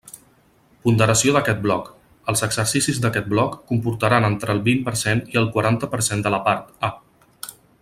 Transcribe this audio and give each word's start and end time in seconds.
Ponderació 0.85 1.33
d'aquest 1.35 1.59
bloc: 1.65 1.91
els 2.33 2.41
exercicis 2.47 3.01
d'aquest 3.03 3.29
bloc 3.35 3.59
comportaran 3.73 4.27
entre 4.31 4.57
el 4.57 4.63
vint 4.71 4.83
per 4.89 4.95
cent 5.05 5.23
i 5.35 5.41
el 5.43 5.51
quaranta 5.59 5.93
per 5.93 6.01
cent 6.09 6.27
de 6.29 6.33
la 6.37 6.43
part 6.49 6.91
A. 6.91 6.93